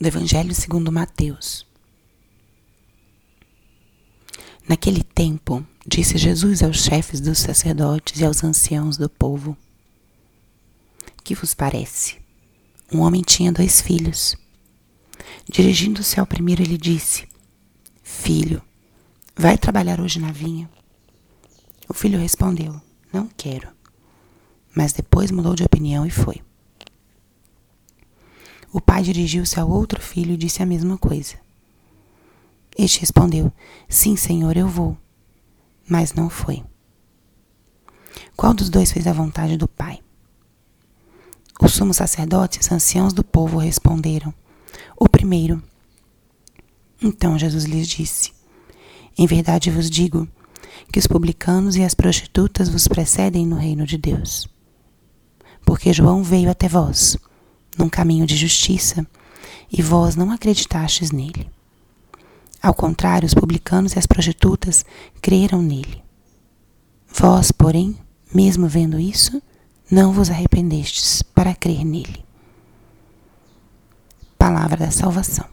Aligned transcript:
do 0.00 0.06
Evangelho 0.06 0.54
segundo 0.54 0.90
Mateus. 0.90 1.66
Naquele 4.66 5.02
tempo, 5.04 5.64
disse 5.86 6.16
Jesus 6.16 6.62
aos 6.62 6.82
chefes 6.82 7.20
dos 7.20 7.38
sacerdotes 7.38 8.18
e 8.18 8.24
aos 8.24 8.42
anciãos 8.42 8.96
do 8.96 9.10
povo: 9.10 9.54
Que 11.22 11.34
vos 11.34 11.52
parece? 11.52 12.16
Um 12.90 13.00
homem 13.00 13.20
tinha 13.20 13.52
dois 13.52 13.82
filhos. 13.82 14.36
Dirigindo-se 15.46 16.18
ao 16.18 16.26
primeiro, 16.26 16.62
ele 16.62 16.78
disse: 16.78 17.28
Filho, 18.02 18.62
vai 19.36 19.58
trabalhar 19.58 20.00
hoje 20.00 20.18
na 20.18 20.32
vinha? 20.32 20.70
O 21.86 21.92
filho 21.92 22.18
respondeu: 22.18 22.80
Não 23.12 23.28
quero. 23.36 23.68
Mas 24.74 24.94
depois 24.94 25.30
mudou 25.30 25.54
de 25.54 25.64
opinião 25.64 26.06
e 26.06 26.10
foi. 26.10 26.40
O 28.72 28.80
pai 28.80 29.02
dirigiu-se 29.02 29.58
ao 29.58 29.68
outro 29.68 30.00
filho 30.00 30.34
e 30.34 30.36
disse 30.36 30.62
a 30.62 30.66
mesma 30.66 30.96
coisa. 30.96 31.34
Este 32.78 33.00
respondeu: 33.00 33.52
Sim, 33.88 34.14
senhor, 34.14 34.56
eu 34.56 34.68
vou. 34.68 34.96
Mas 35.88 36.12
não 36.12 36.30
foi. 36.30 36.62
Qual 38.36 38.54
dos 38.54 38.70
dois 38.70 38.92
fez 38.92 39.06
a 39.06 39.12
vontade 39.12 39.56
do 39.56 39.66
pai? 39.66 40.00
Os 41.60 41.72
sumos 41.72 41.96
sacerdotes 41.96 42.66
os 42.66 42.72
anciãos 42.72 43.12
do 43.12 43.24
povo 43.24 43.58
responderam: 43.58 44.32
O 44.96 45.08
primeiro. 45.08 45.60
Então 47.02 47.36
Jesus 47.36 47.64
lhes 47.64 47.88
disse: 47.88 48.32
Em 49.18 49.26
verdade 49.26 49.68
vos 49.68 49.90
digo 49.90 50.28
que 50.92 50.98
os 50.98 51.08
publicanos 51.08 51.74
e 51.74 51.82
as 51.82 51.94
prostitutas 51.94 52.68
vos 52.68 52.86
precedem 52.86 53.46
no 53.46 53.56
reino 53.56 53.84
de 53.84 53.98
Deus. 53.98 54.46
Porque 55.66 55.92
João 55.92 56.22
veio 56.22 56.50
até 56.50 56.68
vós 56.68 57.18
num 57.76 57.88
caminho 57.88 58.26
de 58.26 58.36
justiça, 58.36 59.06
e 59.72 59.82
vós 59.82 60.16
não 60.16 60.30
acreditastes 60.30 61.10
nele. 61.10 61.48
Ao 62.62 62.74
contrário, 62.74 63.26
os 63.26 63.34
publicanos 63.34 63.94
e 63.94 63.98
as 63.98 64.06
prostitutas 64.06 64.84
creram 65.22 65.62
nele. 65.62 66.02
Vós, 67.08 67.50
porém, 67.50 67.96
mesmo 68.34 68.68
vendo 68.68 68.98
isso, 68.98 69.42
não 69.90 70.12
vos 70.12 70.30
arrependestes 70.30 71.22
para 71.22 71.54
crer 71.54 71.84
nele. 71.84 72.24
Palavra 74.36 74.76
da 74.76 74.90
salvação. 74.90 75.46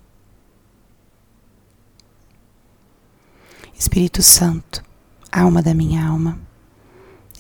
Espírito 3.78 4.22
Santo, 4.24 4.84
alma 5.32 5.62
da 5.62 5.74
minha 5.74 6.06
alma, 6.06 6.40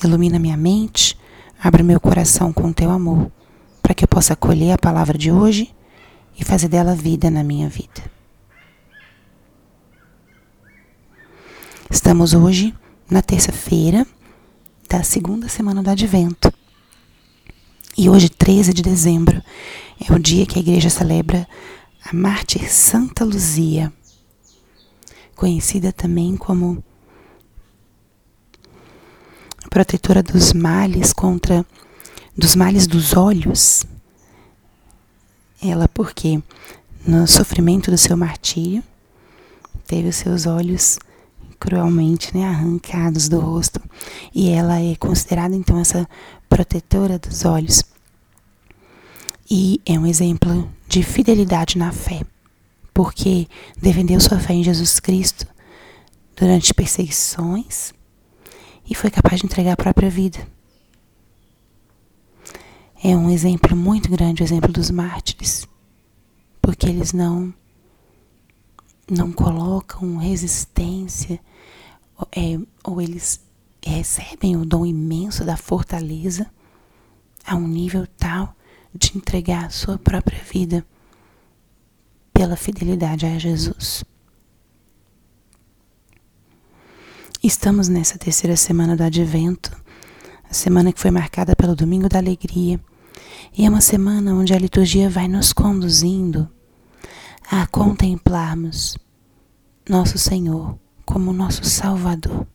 ilumina 0.03 0.39
minha 0.39 0.55
mente, 0.55 1.17
abre 1.59 1.83
meu 1.83 1.99
coração 1.99 2.53
com 2.53 2.71
teu 2.71 2.91
amor 2.91 3.31
para 3.87 3.95
que 3.95 4.03
eu 4.03 4.07
possa 4.09 4.33
acolher 4.33 4.73
a 4.73 4.77
palavra 4.77 5.17
de 5.17 5.31
hoje 5.31 5.73
e 6.37 6.43
fazer 6.43 6.67
dela 6.67 6.93
vida 6.93 7.31
na 7.31 7.41
minha 7.41 7.69
vida. 7.69 8.03
Estamos 11.89 12.33
hoje 12.33 12.75
na 13.09 13.21
terça-feira 13.21 14.05
da 14.89 15.03
segunda 15.03 15.47
semana 15.47 15.81
do 15.81 15.89
Advento. 15.89 16.51
E 17.97 18.09
hoje, 18.09 18.27
13 18.27 18.73
de 18.73 18.81
dezembro, 18.81 19.41
é 20.05 20.11
o 20.11 20.19
dia 20.19 20.45
que 20.45 20.59
a 20.59 20.61
igreja 20.61 20.89
celebra 20.89 21.47
a 22.03 22.13
mártir 22.13 22.69
Santa 22.69 23.23
Luzia, 23.23 23.93
conhecida 25.33 25.93
também 25.93 26.35
como 26.35 26.83
protetora 29.69 30.21
dos 30.21 30.51
males 30.51 31.13
contra 31.13 31.65
dos 32.37 32.55
males 32.55 32.85
dos 32.85 33.15
olhos. 33.15 33.83
Ela, 35.61 35.87
porque 35.87 36.41
no 37.05 37.27
sofrimento 37.27 37.89
do 37.89 37.97
seu 37.97 38.15
martírio, 38.15 38.83
teve 39.87 40.09
os 40.09 40.15
seus 40.17 40.45
olhos 40.45 40.99
cruelmente 41.59 42.37
né, 42.37 42.45
arrancados 42.45 43.27
do 43.27 43.39
rosto. 43.39 43.81
E 44.33 44.49
ela 44.49 44.79
é 44.79 44.95
considerada 44.95 45.55
então 45.55 45.79
essa 45.79 46.07
protetora 46.47 47.17
dos 47.17 47.43
olhos. 47.43 47.83
E 49.49 49.81
é 49.85 49.97
um 49.97 50.05
exemplo 50.05 50.69
de 50.87 51.01
fidelidade 51.01 51.77
na 51.77 51.91
fé, 51.91 52.21
porque 52.93 53.47
defendeu 53.81 54.19
sua 54.19 54.39
fé 54.39 54.53
em 54.53 54.63
Jesus 54.63 54.99
Cristo 54.99 55.47
durante 56.35 56.73
perseguições 56.73 57.93
e 58.89 58.93
foi 58.93 59.09
capaz 59.09 59.39
de 59.39 59.45
entregar 59.45 59.73
a 59.73 59.77
própria 59.77 60.09
vida 60.09 60.39
é 63.03 63.15
um 63.15 63.29
exemplo 63.29 63.75
muito 63.75 64.09
grande, 64.09 64.41
o 64.41 64.45
exemplo 64.45 64.71
dos 64.71 64.89
mártires, 64.89 65.67
porque 66.61 66.87
eles 66.87 67.13
não 67.13 67.53
não 69.09 69.31
colocam 69.31 70.17
resistência, 70.17 71.39
é, 72.35 72.59
ou 72.83 73.01
eles 73.01 73.39
recebem 73.81 74.57
o 74.57 74.65
dom 74.65 74.85
imenso 74.85 75.45
da 75.45 75.55
fortaleza 75.55 76.45
a 77.45 77.55
um 77.55 77.65
nível 77.65 78.05
tal 78.17 78.53
de 78.93 79.17
entregar 79.17 79.65
a 79.65 79.69
sua 79.69 79.97
própria 79.97 80.43
vida 80.43 80.85
pela 82.33 82.57
fidelidade 82.57 83.25
a 83.25 83.39
Jesus. 83.39 84.03
Estamos 87.41 87.87
nessa 87.87 88.17
terceira 88.17 88.57
semana 88.57 88.97
do 88.97 89.03
Advento 89.03 89.71
a 90.49 90.53
semana 90.53 90.93
que 90.93 90.99
foi 90.99 91.11
marcada 91.11 91.55
pelo 91.55 91.75
Domingo 91.75 92.07
da 92.07 92.17
Alegria, 92.17 92.79
e 93.57 93.65
é 93.65 93.69
uma 93.69 93.81
semana 93.81 94.33
onde 94.33 94.53
a 94.53 94.59
liturgia 94.59 95.09
vai 95.09 95.27
nos 95.27 95.51
conduzindo 95.51 96.49
a 97.49 97.65
contemplarmos 97.67 98.97
nosso 99.89 100.17
Senhor 100.17 100.77
como 101.05 101.31
nosso 101.33 101.63
Salvador. 101.63 102.45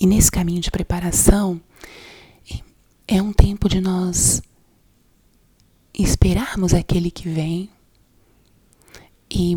E 0.00 0.06
nesse 0.06 0.30
caminho 0.30 0.60
de 0.60 0.70
preparação, 0.70 1.60
é 3.06 3.20
um 3.20 3.32
tempo 3.32 3.68
de 3.68 3.80
nós 3.80 4.42
esperarmos 5.92 6.72
aquele 6.72 7.10
que 7.10 7.28
vem 7.28 7.68
e 9.30 9.54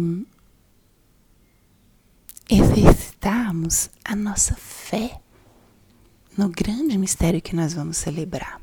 exercitarmos 3.24 3.90
a 4.04 4.16
nossa 4.16 4.54
fé 4.56 5.22
no 6.38 6.50
grande 6.50 6.98
mistério 6.98 7.42
que 7.42 7.56
nós 7.56 7.74
vamos 7.74 7.96
celebrar. 7.96 8.60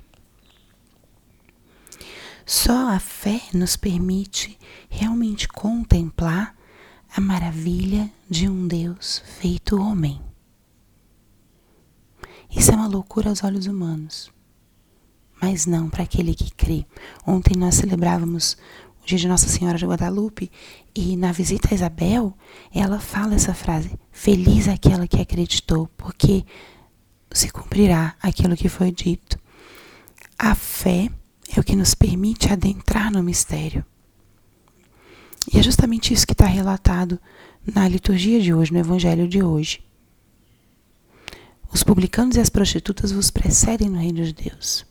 Só 2.44 2.90
a 2.90 2.98
fé 2.98 3.40
nos 3.54 3.76
permite 3.76 4.58
realmente 4.90 5.48
contemplar 5.48 6.54
a 7.16 7.20
maravilha 7.20 8.12
de 8.28 8.48
um 8.48 8.66
Deus 8.66 9.22
feito 9.40 9.80
homem. 9.80 10.20
Isso 12.54 12.70
é 12.70 12.74
uma 12.74 12.88
loucura 12.88 13.30
aos 13.30 13.42
olhos 13.42 13.66
humanos, 13.66 14.30
mas 15.40 15.64
não 15.64 15.88
para 15.88 16.02
aquele 16.02 16.34
que 16.34 16.50
crê. 16.52 16.84
Ontem 17.26 17.56
nós 17.56 17.76
celebrávamos 17.76 18.58
dia 19.10 19.18
de 19.18 19.28
Nossa 19.28 19.48
Senhora 19.48 19.76
de 19.76 19.86
Guadalupe, 19.86 20.50
e 20.94 21.16
na 21.16 21.32
visita 21.32 21.68
a 21.70 21.74
Isabel, 21.74 22.32
ela 22.72 23.00
fala 23.00 23.34
essa 23.34 23.52
frase: 23.52 23.90
Feliz 24.12 24.68
aquela 24.68 25.06
que 25.06 25.20
acreditou, 25.20 25.88
porque 25.96 26.44
se 27.32 27.50
cumprirá 27.50 28.14
aquilo 28.22 28.56
que 28.56 28.68
foi 28.68 28.92
dito. 28.92 29.38
A 30.38 30.54
fé 30.54 31.10
é 31.54 31.60
o 31.60 31.64
que 31.64 31.76
nos 31.76 31.94
permite 31.94 32.52
adentrar 32.52 33.10
no 33.10 33.22
mistério. 33.22 33.84
E 35.52 35.58
é 35.58 35.62
justamente 35.62 36.14
isso 36.14 36.26
que 36.26 36.32
está 36.32 36.46
relatado 36.46 37.20
na 37.66 37.88
liturgia 37.88 38.40
de 38.40 38.54
hoje, 38.54 38.72
no 38.72 38.78
Evangelho 38.78 39.26
de 39.26 39.42
hoje. 39.42 39.82
Os 41.72 41.82
publicanos 41.82 42.36
e 42.36 42.40
as 42.40 42.50
prostitutas 42.50 43.10
vos 43.10 43.30
precedem 43.30 43.88
no 43.88 43.98
reino 43.98 44.24
de 44.24 44.32
Deus. 44.32 44.86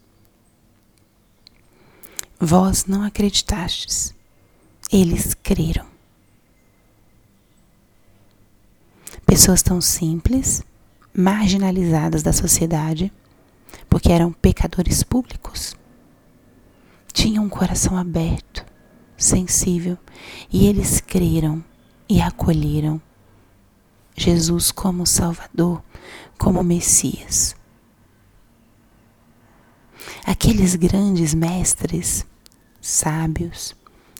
Vós 2.39 2.86
não 2.86 3.03
acreditastes, 3.03 4.15
eles 4.89 5.33
creram. 5.33 5.86
Pessoas 9.25 9.62
tão 9.62 9.81
simples, 9.81 10.63
marginalizadas 11.13 12.24
da 12.24 12.31
sociedade, 12.31 13.12
porque 13.89 14.09
eram 14.09 14.31
pecadores 14.31 15.03
públicos, 15.03 15.75
tinham 17.12 17.44
um 17.44 17.50
coração 17.50 17.97
aberto, 17.97 18.65
sensível, 19.18 19.97
e 20.50 20.65
eles 20.65 21.01
creram 21.01 21.62
e 22.07 22.21
acolheram 22.21 23.01
Jesus 24.15 24.71
como 24.71 25.06
Salvador, 25.06 25.83
como 26.38 26.63
Messias. 26.63 27.53
Aqueles 30.25 30.75
grandes 30.75 31.33
mestres, 31.33 32.25
sábios, 32.81 33.75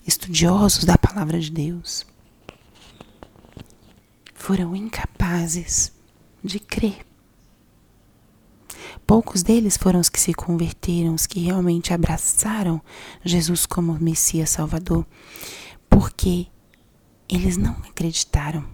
estudiosos 0.06 0.83
da 0.83 0.97
palavra 0.97 1.39
de 1.39 1.51
Deus, 1.51 2.06
foram 4.33 4.75
incapazes 4.75 5.91
de 6.44 6.59
crer. 6.59 7.06
Poucos 9.06 9.44
deles 9.44 9.75
foram 9.75 10.00
os 10.00 10.09
que 10.09 10.19
se 10.19 10.33
converteram, 10.33 11.13
os 11.13 11.25
que 11.25 11.39
realmente 11.39 11.94
abraçaram 11.94 12.81
Jesus 13.23 13.65
como 13.65 13.97
Messias 14.00 14.51
Salvador, 14.51 15.06
porque 15.89 16.47
eles 17.27 17.57
não 17.57 17.73
acreditaram. 17.89 18.65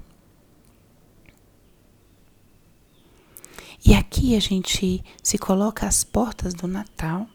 E 3.86 3.94
aqui 3.94 4.36
a 4.36 4.40
gente 4.40 5.04
se 5.22 5.38
coloca 5.38 5.88
às 5.88 6.04
portas 6.04 6.54
do 6.54 6.68
Natal 6.68 7.28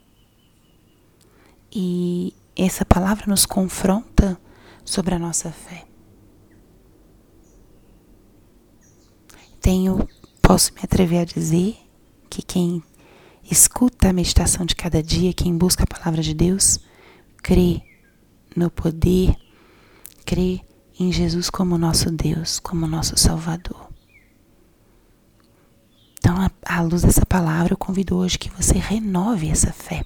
e 1.73 2.35
essa 2.65 2.85
palavra 2.85 3.27
nos 3.27 3.47
confronta 3.47 4.39
sobre 4.85 5.15
a 5.15 5.19
nossa 5.19 5.51
fé. 5.51 5.87
Tenho, 9.61 10.07
posso 10.43 10.73
me 10.75 10.81
atrever 10.83 11.21
a 11.21 11.25
dizer 11.25 11.77
que 12.29 12.43
quem 12.43 12.83
escuta 13.51 14.09
a 14.09 14.13
meditação 14.13 14.67
de 14.67 14.75
cada 14.75 15.03
dia, 15.03 15.33
quem 15.33 15.57
busca 15.57 15.85
a 15.85 15.87
palavra 15.99 16.23
de 16.23 16.35
Deus, 16.35 16.79
crê 17.43 17.83
no 18.57 18.71
poder, 18.71 19.35
crê 20.25 20.61
em 20.99 21.13
Jesus 21.13 21.51
como 21.51 21.79
nosso 21.79 22.11
Deus, 22.11 22.59
como 22.59 22.87
nosso 22.87 23.17
Salvador. 23.17 23.89
Então, 26.19 26.37
à 26.65 26.83
luz 26.83 27.03
dessa 27.03 27.25
palavra, 27.25 27.73
eu 27.73 27.79
convido 27.79 28.17
hoje 28.17 28.39
que 28.39 28.51
você 28.51 28.75
renove 28.75 29.49
essa 29.49 29.73
fé 29.73 30.05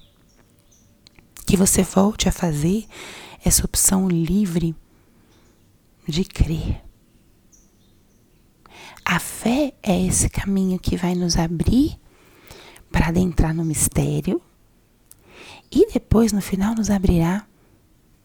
que 1.55 1.57
você 1.57 1.83
volte 1.83 2.27
a 2.27 2.33
fazer 2.33 2.85
essa 3.41 3.63
opção 3.63 4.09
livre 4.09 4.75
de 6.05 6.25
crer. 6.25 6.83
A 9.05 9.19
fé 9.19 9.73
é 9.81 10.05
esse 10.05 10.27
caminho 10.27 10.77
que 10.77 10.97
vai 10.97 11.15
nos 11.15 11.37
abrir 11.37 11.97
para 12.91 13.07
adentrar 13.07 13.53
no 13.53 13.63
mistério 13.63 14.41
e 15.71 15.93
depois, 15.93 16.33
no 16.33 16.41
final, 16.41 16.75
nos 16.75 16.89
abrirá 16.89 17.47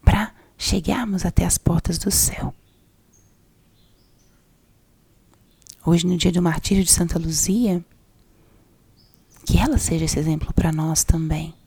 para 0.04 0.34
chegarmos 0.58 1.24
até 1.24 1.44
as 1.44 1.56
portas 1.56 1.98
do 1.98 2.10
céu. 2.10 2.52
Hoje, 5.86 6.04
no 6.04 6.16
dia 6.16 6.32
do 6.32 6.42
martírio 6.42 6.82
de 6.82 6.90
Santa 6.90 7.16
Luzia, 7.16 7.84
que 9.46 9.56
ela 9.56 9.78
seja 9.78 10.06
esse 10.06 10.18
exemplo 10.18 10.52
para 10.52 10.72
nós 10.72 11.04
também 11.04 11.59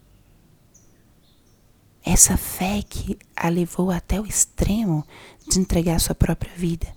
essa 2.06 2.36
fé 2.36 2.82
que 2.82 3.18
a 3.36 3.48
levou 3.48 3.90
até 3.90 4.20
o 4.20 4.26
extremo 4.26 5.06
de 5.50 5.60
entregar 5.60 6.00
sua 6.00 6.14
própria 6.14 6.54
vida. 6.54 6.88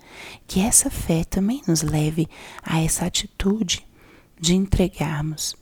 Que 0.45 0.59
essa 0.59 0.89
fé 0.89 1.23
também 1.23 1.61
nos 1.65 1.81
leve 1.81 2.27
a 2.61 2.81
essa 2.81 3.05
atitude 3.05 3.87
de 4.39 4.53
entregarmos 4.53 5.55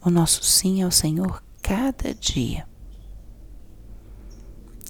o 0.00 0.08
nosso 0.08 0.44
sim 0.44 0.82
ao 0.82 0.90
Senhor 0.90 1.42
cada 1.60 2.14
dia. 2.14 2.66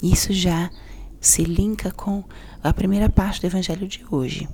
Isso 0.03 0.33
já 0.33 0.71
se 1.19 1.43
linka 1.45 1.91
com 1.91 2.23
a 2.63 2.73
primeira 2.75 3.09
parte 3.09 3.41
do 3.41 3.47
evangelho 3.47 3.89
de 3.89 4.05
hoje. 4.11 4.47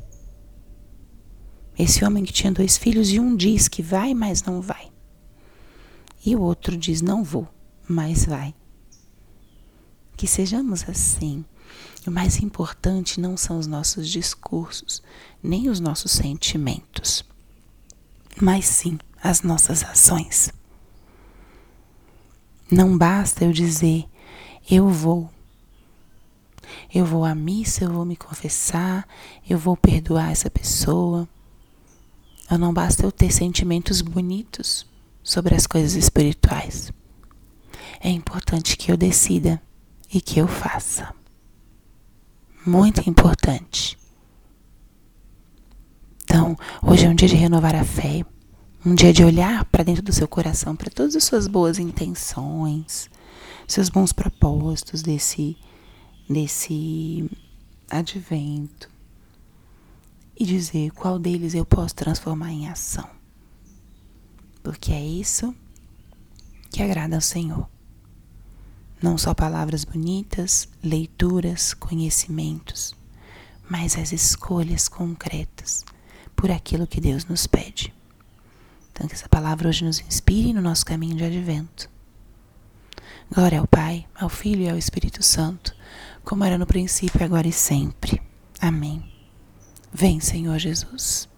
Esse 1.76 2.04
homem 2.04 2.22
que 2.22 2.32
tinha 2.32 2.52
dois 2.52 2.76
filhos 2.76 3.10
e 3.10 3.18
um 3.18 3.34
diz 3.34 3.66
que 3.66 3.82
vai, 3.82 4.14
mas 4.14 4.44
não 4.44 4.60
vai. 4.60 4.92
E 6.24 6.36
o 6.36 6.40
outro 6.40 6.76
diz: 6.76 7.02
não 7.02 7.24
vou, 7.24 7.48
mas 7.88 8.24
vai 8.24 8.54
que 10.16 10.26
sejamos 10.26 10.88
assim. 10.88 11.44
O 12.06 12.10
mais 12.10 12.38
importante 12.38 13.20
não 13.20 13.36
são 13.36 13.58
os 13.58 13.66
nossos 13.66 14.08
discursos, 14.08 15.02
nem 15.42 15.68
os 15.68 15.78
nossos 15.78 16.10
sentimentos, 16.10 17.24
mas 18.40 18.64
sim 18.66 18.98
as 19.22 19.42
nossas 19.42 19.84
ações. 19.84 20.52
Não 22.70 22.96
basta 22.98 23.44
eu 23.44 23.52
dizer, 23.52 24.06
eu 24.68 24.88
vou. 24.88 25.30
Eu 26.92 27.04
vou 27.04 27.24
à 27.24 27.34
missa, 27.34 27.84
eu 27.84 27.92
vou 27.92 28.04
me 28.04 28.16
confessar, 28.16 29.06
eu 29.48 29.58
vou 29.58 29.76
perdoar 29.76 30.30
essa 30.32 30.50
pessoa. 30.50 31.28
Não 32.50 32.72
basta 32.72 33.04
eu 33.04 33.12
ter 33.12 33.32
sentimentos 33.32 34.00
bonitos 34.00 34.86
sobre 35.22 35.54
as 35.54 35.66
coisas 35.66 35.94
espirituais. 35.94 36.92
É 38.00 38.10
importante 38.10 38.76
que 38.76 38.90
eu 38.90 38.96
decida 38.96 39.62
e 40.12 40.20
que 40.20 40.38
eu 40.38 40.46
faça. 40.46 41.14
Muito 42.66 43.08
importante. 43.08 43.98
Então, 46.24 46.56
hoje 46.82 47.06
é 47.06 47.08
um 47.08 47.14
dia 47.14 47.28
de 47.28 47.34
renovar 47.34 47.74
a 47.74 47.84
fé, 47.84 48.24
um 48.84 48.94
dia 48.94 49.12
de 49.12 49.24
olhar 49.24 49.64
para 49.66 49.82
dentro 49.82 50.02
do 50.02 50.12
seu 50.12 50.28
coração, 50.28 50.76
para 50.76 50.90
todas 50.90 51.16
as 51.16 51.24
suas 51.24 51.46
boas 51.46 51.78
intenções, 51.78 53.10
seus 53.66 53.88
bons 53.88 54.12
propósitos 54.12 55.02
desse 55.02 55.56
desse 56.28 57.28
advento 57.90 58.88
e 60.38 60.44
dizer 60.44 60.92
qual 60.92 61.18
deles 61.18 61.52
eu 61.54 61.66
posso 61.66 61.94
transformar 61.94 62.52
em 62.52 62.68
ação. 62.68 63.08
Porque 64.62 64.92
é 64.92 65.04
isso 65.04 65.54
que 66.70 66.82
agrada 66.82 67.16
ao 67.16 67.20
Senhor. 67.20 67.71
Não 69.02 69.18
só 69.18 69.34
palavras 69.34 69.84
bonitas, 69.84 70.68
leituras, 70.82 71.74
conhecimentos, 71.74 72.94
mas 73.68 73.98
as 73.98 74.12
escolhas 74.12 74.88
concretas 74.88 75.84
por 76.36 76.52
aquilo 76.52 76.86
que 76.86 77.00
Deus 77.00 77.24
nos 77.24 77.46
pede. 77.46 77.92
Então, 78.92 79.08
que 79.08 79.14
essa 79.14 79.28
palavra 79.28 79.68
hoje 79.68 79.84
nos 79.84 79.98
inspire 80.00 80.52
no 80.52 80.62
nosso 80.62 80.86
caminho 80.86 81.16
de 81.16 81.24
advento. 81.24 81.90
Glória 83.34 83.58
ao 83.58 83.66
Pai, 83.66 84.06
ao 84.14 84.28
Filho 84.28 84.62
e 84.62 84.68
ao 84.68 84.78
Espírito 84.78 85.22
Santo, 85.22 85.74
como 86.22 86.44
era 86.44 86.56
no 86.56 86.66
princípio, 86.66 87.24
agora 87.24 87.48
e 87.48 87.52
sempre. 87.52 88.22
Amém. 88.60 89.02
Vem, 89.92 90.20
Senhor 90.20 90.58
Jesus. 90.58 91.28